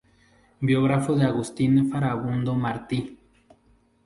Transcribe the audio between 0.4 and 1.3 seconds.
Biógrafo de